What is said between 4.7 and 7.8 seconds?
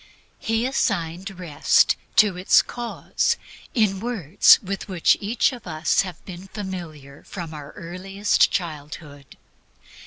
which each of us has been familiar from his